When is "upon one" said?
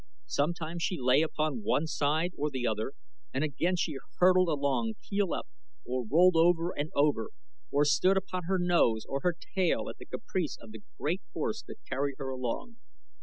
1.21-1.85